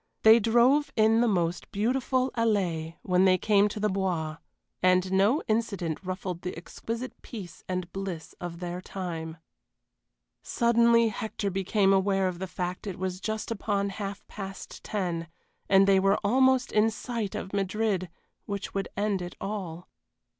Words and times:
They 0.23 0.39
drove 0.39 0.91
in 0.95 1.21
the 1.21 1.27
most 1.27 1.71
beautiful 1.71 2.31
allée 2.31 2.95
when 3.03 3.25
they 3.25 3.37
came 3.37 3.67
to 3.67 3.79
the 3.79 3.87
Bois 3.87 4.37
and 4.81 5.11
no 5.11 5.43
incident 5.47 5.99
ruffled 6.03 6.41
the 6.41 6.57
exquisite 6.57 7.13
peace 7.21 7.63
and 7.69 7.93
bliss 7.93 8.33
of 8.41 8.61
their 8.61 8.81
time. 8.81 9.37
Suddenly 10.41 11.09
Hector 11.09 11.51
became 11.51 11.93
aware 11.93 12.27
of 12.27 12.39
the 12.39 12.47
fact 12.47 12.87
it 12.87 12.97
was 12.97 13.21
just 13.21 13.51
upon 13.51 13.89
half 13.89 14.25
past 14.25 14.83
ten, 14.83 15.27
and 15.69 15.85
they 15.87 15.99
were 15.99 16.17
almost 16.23 16.71
in 16.71 16.89
sight 16.89 17.35
of 17.35 17.53
Madrid, 17.53 18.09
which 18.47 18.73
would 18.73 18.87
end 18.97 19.21
it 19.21 19.35
all. 19.39 19.87